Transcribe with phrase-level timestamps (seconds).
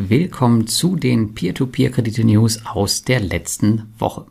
[0.00, 4.26] willkommen zu den Peer-to-Peer-Kredite-News aus der letzten Woche.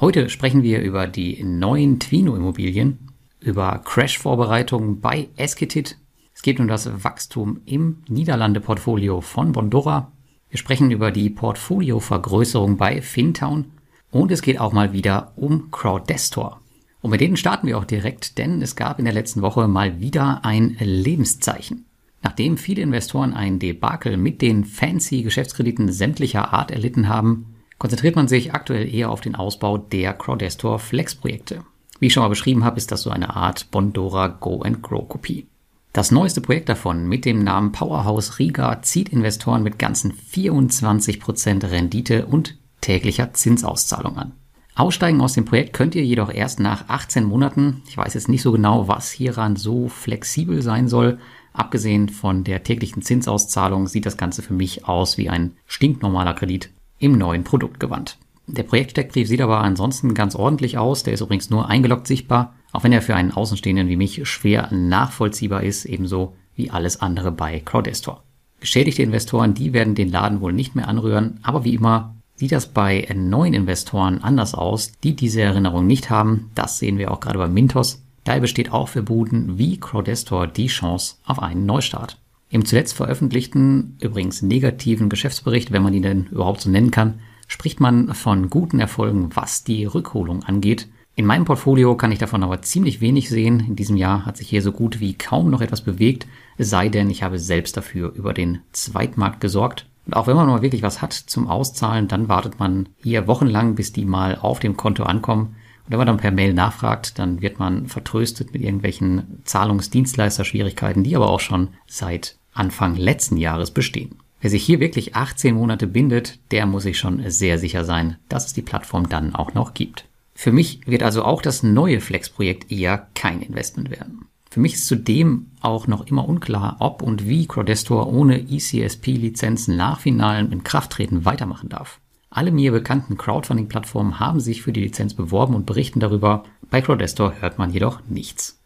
[0.00, 5.98] Heute sprechen wir über die neuen Twino-Immobilien, über Crash-Vorbereitungen bei Esketit.
[6.34, 10.10] Es geht um das Wachstum im Niederlande-Portfolio von Bondora.
[10.48, 13.66] Wir sprechen über die Portfolio-Vergrößerung bei Fintown
[14.10, 16.62] und es geht auch mal wieder um Crowdestor.
[17.02, 20.00] Und mit denen starten wir auch direkt, denn es gab in der letzten Woche mal
[20.00, 21.84] wieder ein Lebenszeichen.
[22.22, 28.28] Nachdem viele Investoren ein Debakel mit den fancy Geschäftskrediten sämtlicher Art erlitten haben, konzentriert man
[28.28, 31.64] sich aktuell eher auf den Ausbau der Crowdestor Flex Projekte.
[31.98, 35.08] Wie ich schon mal beschrieben habe, ist das so eine Art Bondora Go and Grow
[35.08, 35.46] Kopie.
[35.92, 42.26] Das neueste Projekt davon mit dem Namen Powerhouse Riga zieht Investoren mit ganzen 24% Rendite
[42.26, 44.32] und täglicher Zinsauszahlung an.
[44.74, 47.82] Aussteigen aus dem Projekt könnt ihr jedoch erst nach 18 Monaten.
[47.88, 51.18] Ich weiß jetzt nicht so genau, was hieran so flexibel sein soll,
[51.52, 56.70] Abgesehen von der täglichen Zinsauszahlung sieht das Ganze für mich aus wie ein stinknormaler Kredit
[56.98, 58.18] im neuen Produktgewand.
[58.46, 61.02] Der Projektsteckbrief sieht aber ansonsten ganz ordentlich aus.
[61.02, 64.68] Der ist übrigens nur eingeloggt sichtbar, auch wenn er für einen Außenstehenden wie mich schwer
[64.72, 68.22] nachvollziehbar ist, ebenso wie alles andere bei Crowdestor.
[68.60, 72.66] Geschädigte Investoren, die werden den Laden wohl nicht mehr anrühren, aber wie immer sieht das
[72.66, 76.50] bei neuen Investoren anders aus, die diese Erinnerung nicht haben.
[76.54, 78.02] Das sehen wir auch gerade bei Mintos.
[78.24, 82.18] Daher besteht auch für Buden wie Crowdestor die Chance auf einen Neustart.
[82.50, 87.80] Im zuletzt veröffentlichten, übrigens negativen Geschäftsbericht, wenn man ihn denn überhaupt so nennen kann, spricht
[87.80, 90.88] man von guten Erfolgen, was die Rückholung angeht.
[91.14, 93.60] In meinem Portfolio kann ich davon aber ziemlich wenig sehen.
[93.60, 96.88] In diesem Jahr hat sich hier so gut wie kaum noch etwas bewegt, es sei
[96.88, 99.86] denn, ich habe selbst dafür über den Zweitmarkt gesorgt.
[100.06, 103.74] Und auch wenn man mal wirklich was hat zum Auszahlen, dann wartet man hier wochenlang,
[103.74, 105.56] bis die mal auf dem Konto ankommen.
[105.84, 111.16] Und wenn man dann per Mail nachfragt, dann wird man vertröstet mit irgendwelchen Zahlungsdienstleisterschwierigkeiten, die
[111.16, 114.16] aber auch schon seit Anfang letzten Jahres bestehen.
[114.40, 118.46] Wer sich hier wirklich 18 Monate bindet, der muss sich schon sehr sicher sein, dass
[118.46, 120.04] es die Plattform dann auch noch gibt.
[120.34, 124.26] Für mich wird also auch das neue Flex-Projekt eher kein Investment werden.
[124.50, 130.00] Für mich ist zudem auch noch immer unklar, ob und wie Crowdestor ohne ECSP-Lizenzen nach
[130.00, 132.00] finalem Inkrafttreten weitermachen darf.
[132.34, 136.44] Alle mir bekannten Crowdfunding-Plattformen haben sich für die Lizenz beworben und berichten darüber.
[136.70, 138.58] Bei Crowdestor hört man jedoch nichts.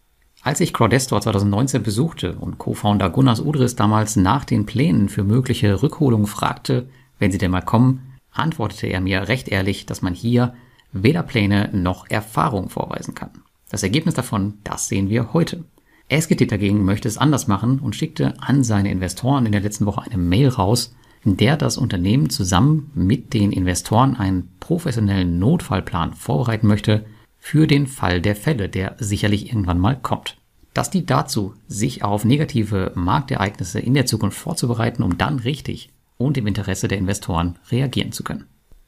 [0.42, 5.82] Als ich Crowdestor 2019 besuchte und Co-Founder Gunnars Udris damals nach den Plänen für mögliche
[5.82, 6.88] Rückholungen fragte,
[7.18, 10.54] wenn sie denn mal kommen, antwortete er mir recht ehrlich, dass man hier
[10.92, 13.30] weder Pläne noch Erfahrung vorweisen kann.
[13.68, 15.64] Das Ergebnis davon, das sehen wir heute.
[16.08, 20.02] Esketit dagegen möchte es anders machen und schickte an seine Investoren in der letzten Woche
[20.02, 20.94] eine Mail raus,
[21.26, 27.04] in der das Unternehmen zusammen mit den Investoren einen professionellen Notfallplan vorbereiten möchte
[27.36, 30.36] für den Fall der Fälle, der sicherlich irgendwann mal kommt.
[30.72, 36.38] Das dient dazu, sich auf negative Marktereignisse in der Zukunft vorzubereiten, um dann richtig und
[36.38, 38.44] im Interesse der Investoren reagieren zu können.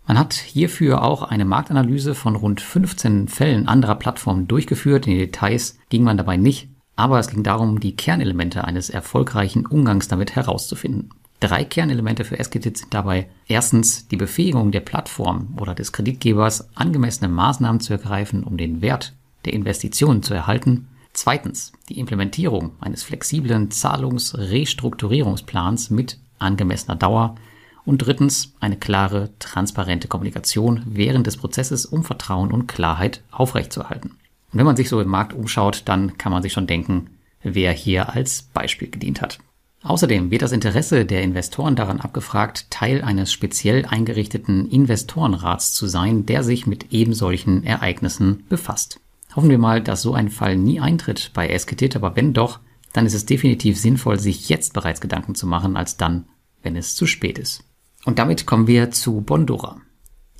[0.06, 5.06] Man hat hierfür auch eine Marktanalyse von rund 15 Fällen anderer Plattformen durchgeführt.
[5.06, 9.66] In die Details ging man dabei nicht, aber es ging darum, die Kernelemente eines erfolgreichen
[9.66, 11.10] Umgangs damit herauszufinden.
[11.40, 17.28] Drei Kernelemente für Esketit sind dabei erstens die Befähigung der Plattform oder des Kreditgebers, angemessene
[17.28, 20.88] Maßnahmen zu ergreifen, um den Wert der Investitionen zu erhalten.
[21.12, 27.36] Zweitens die Implementierung eines flexiblen Zahlungsrestrukturierungsplans mit angemessener Dauer.
[27.84, 34.10] Und drittens eine klare, transparente Kommunikation während des Prozesses, um Vertrauen und Klarheit aufrechtzuerhalten.
[34.52, 37.10] Und wenn man sich so im Markt umschaut, dann kann man sich schon denken,
[37.42, 39.38] wer hier als Beispiel gedient hat.
[39.82, 46.26] Außerdem wird das Interesse der Investoren daran abgefragt, Teil eines speziell eingerichteten Investorenrats zu sein,
[46.26, 49.00] der sich mit ebensolchen Ereignissen befasst.
[49.36, 52.58] Hoffen wir mal, dass so ein Fall nie eintritt bei Esketit, aber wenn doch,
[52.92, 56.24] dann ist es definitiv sinnvoll, sich jetzt bereits Gedanken zu machen, als dann,
[56.62, 57.62] wenn es zu spät ist.
[58.04, 59.80] Und damit kommen wir zu Bondora.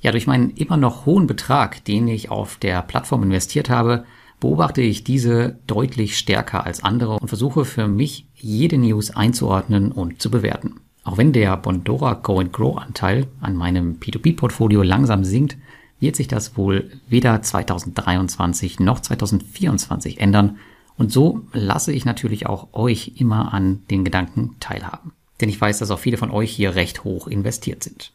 [0.01, 4.05] Ja, durch meinen immer noch hohen Betrag, den ich auf der Plattform investiert habe,
[4.39, 10.21] beobachte ich diese deutlich stärker als andere und versuche für mich jede News einzuordnen und
[10.21, 10.81] zu bewerten.
[11.03, 15.57] Auch wenn der Bondora Go and Grow Anteil an meinem P2P-Portfolio langsam sinkt,
[15.99, 20.57] wird sich das wohl weder 2023 noch 2024 ändern.
[20.97, 25.13] Und so lasse ich natürlich auch euch immer an den Gedanken teilhaben.
[25.41, 28.11] Denn ich weiß, dass auch viele von euch hier recht hoch investiert sind.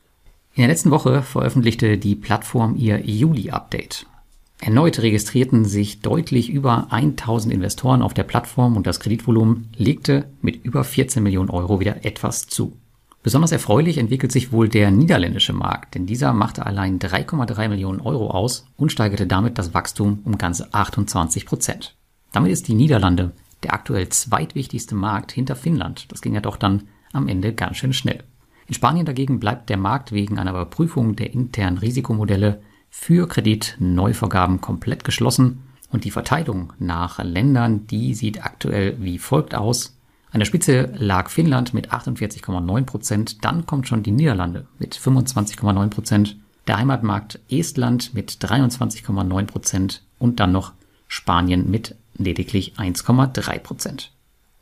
[0.55, 4.07] In der letzten Woche veröffentlichte die Plattform ihr Juli-Update.
[4.61, 10.65] Erneut registrierten sich deutlich über 1000 Investoren auf der Plattform und das Kreditvolumen legte mit
[10.65, 12.77] über 14 Millionen Euro wieder etwas zu.
[13.23, 18.31] Besonders erfreulich entwickelt sich wohl der niederländische Markt, denn dieser machte allein 3,3 Millionen Euro
[18.31, 21.97] aus und steigerte damit das Wachstum um ganze 28 Prozent.
[22.33, 26.13] Damit ist die Niederlande der aktuell zweitwichtigste Markt hinter Finnland.
[26.13, 28.23] Das ging ja doch dann am Ende ganz schön schnell.
[28.67, 32.61] In Spanien dagegen bleibt der Markt wegen einer Überprüfung der internen Risikomodelle
[32.97, 39.99] für Kreditneuvergaben komplett geschlossen und die Verteilung nach Ländern, die sieht aktuell wie folgt aus.
[40.31, 45.89] An der Spitze lag Finnland mit 48,9 Prozent, dann kommt schon die Niederlande mit 25,9
[45.89, 46.37] Prozent,
[46.67, 50.73] der Heimatmarkt Estland mit 23,9 Prozent und dann noch
[51.09, 54.13] Spanien mit lediglich 1,3 Prozent.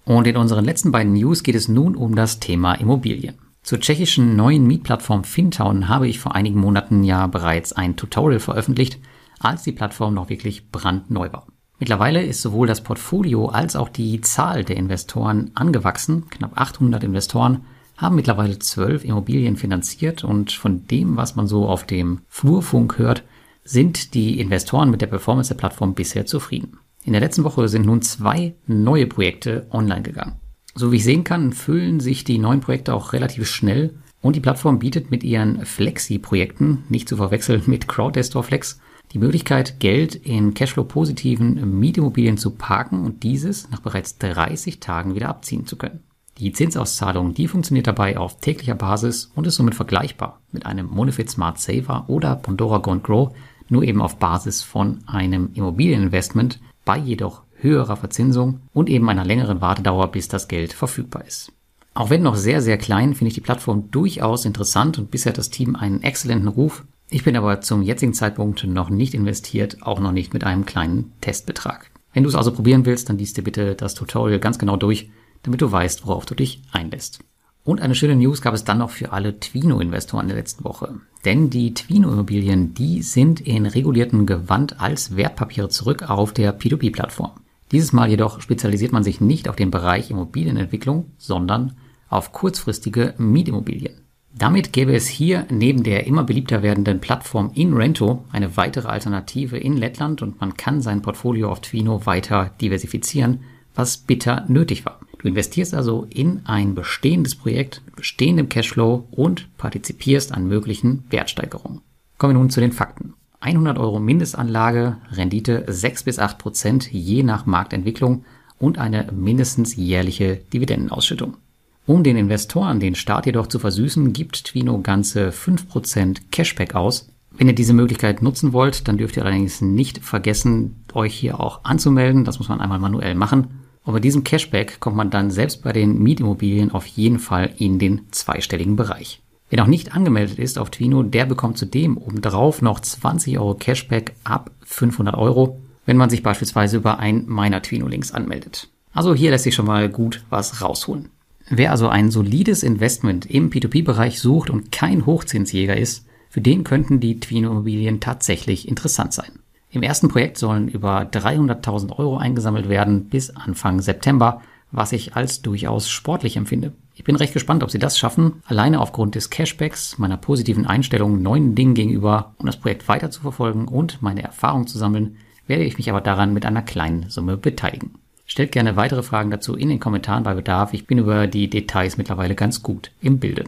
[0.05, 3.37] Und in unseren letzten beiden News geht es nun um das Thema Immobilien.
[3.62, 8.99] Zur tschechischen neuen Mietplattform Fintown habe ich vor einigen Monaten ja bereits ein Tutorial veröffentlicht,
[9.38, 11.47] als die Plattform noch wirklich brandneu war.
[11.79, 16.29] Mittlerweile ist sowohl das Portfolio als auch die Zahl der Investoren angewachsen.
[16.29, 17.64] Knapp 800 Investoren
[17.97, 23.23] haben mittlerweile zwölf Immobilien finanziert und von dem, was man so auf dem Flurfunk hört,
[23.62, 26.79] sind die Investoren mit der Performance der Plattform bisher zufrieden.
[27.05, 30.42] In der letzten Woche sind nun zwei neue Projekte online gegangen.
[30.75, 34.41] So wie ich sehen kann, füllen sich die neuen Projekte auch relativ schnell und die
[34.41, 38.81] Plattform bietet mit ihren Flexi-Projekten, nicht zu verwechseln mit Crowdestor Flex,
[39.13, 45.29] die Möglichkeit, Geld in Cashflow-positiven Mietimmobilien zu parken und dieses nach bereits 30 Tagen wieder
[45.29, 46.01] abziehen zu können.
[46.39, 51.29] Die Zinsauszahlung, die funktioniert dabei auf täglicher Basis und ist somit vergleichbar mit einem Monofit
[51.29, 53.33] Smart Saver oder Pandora Go Grow,
[53.69, 59.61] nur eben auf Basis von einem Immobilieninvestment, bei jedoch höherer Verzinsung und eben einer längeren
[59.61, 61.53] Wartedauer, bis das Geld verfügbar ist.
[61.94, 65.50] Auch wenn noch sehr, sehr klein, finde ich die Plattform durchaus interessant und bisher das
[65.50, 66.85] Team einen exzellenten Ruf.
[67.11, 71.12] Ich bin aber zum jetzigen Zeitpunkt noch nicht investiert, auch noch nicht mit einem kleinen
[71.20, 71.91] Testbetrag.
[72.14, 75.11] Wenn du es also probieren willst, dann liest dir bitte das Tutorial ganz genau durch,
[75.43, 77.20] damit du weißt, worauf du dich einlässt.
[77.64, 80.94] Und eine schöne News gab es dann noch für alle Twino-Investoren in der letzten Woche.
[81.25, 87.32] Denn die Twino-Immobilien, die sind in reguliertem Gewand als Wertpapiere zurück auf der P2P-Plattform.
[87.73, 91.73] Dieses Mal jedoch spezialisiert man sich nicht auf den Bereich Immobilienentwicklung, sondern
[92.09, 94.03] auf kurzfristige Mietimmobilien.
[94.35, 99.77] Damit gäbe es hier neben der immer beliebter werdenden Plattform InRento eine weitere Alternative in
[99.77, 103.41] Lettland und man kann sein Portfolio auf Twino weiter diversifizieren,
[103.75, 105.01] was bitter nötig war.
[105.19, 111.81] Du investierst also in ein bestehendes Projekt mit bestehendem Cashflow und partizipierst an möglichen Wertsteigerungen.
[112.19, 113.15] Kommen wir nun zu den Fakten.
[113.43, 118.25] 100 Euro Mindestanlage, Rendite 6 bis 8 Prozent je nach Marktentwicklung
[118.61, 121.37] und eine mindestens jährliche Dividendenausschüttung.
[121.85, 127.09] Um den Investoren den Start jedoch zu versüßen, gibt Twino ganze 5% Cashback aus.
[127.33, 131.65] Wenn ihr diese Möglichkeit nutzen wollt, dann dürft ihr allerdings nicht vergessen, euch hier auch
[131.65, 132.25] anzumelden.
[132.25, 133.49] Das muss man einmal manuell machen.
[133.83, 137.81] Und bei diesem Cashback kommt man dann selbst bei den Mietimmobilien auf jeden Fall in
[137.81, 139.21] den zweistelligen Bereich.
[139.52, 144.14] Wer noch nicht angemeldet ist auf Twino, der bekommt zudem obendrauf noch 20 Euro Cashback
[144.25, 148.70] ab 500 Euro, wenn man sich beispielsweise über ein meiner Twino-Links anmeldet.
[148.94, 151.10] Also hier lässt sich schon mal gut was rausholen.
[151.50, 156.99] Wer also ein solides Investment im P2P-Bereich sucht und kein Hochzinsjäger ist, für den könnten
[156.99, 159.32] die Twino-Immobilien tatsächlich interessant sein.
[159.69, 164.40] Im ersten Projekt sollen über 300.000 Euro eingesammelt werden bis Anfang September,
[164.70, 166.72] was ich als durchaus sportlich empfinde.
[166.94, 171.23] Ich bin recht gespannt, ob sie das schaffen, alleine aufgrund des Cashbacks, meiner positiven Einstellung
[171.23, 175.17] neuen Dingen gegenüber, um das Projekt weiter zu verfolgen und meine Erfahrung zu sammeln,
[175.47, 177.94] werde ich mich aber daran mit einer kleinen Summe beteiligen.
[178.27, 180.75] Stellt gerne weitere Fragen dazu in den Kommentaren bei Bedarf.
[180.75, 183.45] Ich bin über die Details mittlerweile ganz gut im Bilde.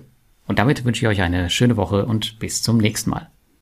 [0.47, 3.31] Und damit wünsche ich euch eine schöne Woche und bis zum nächsten Mal.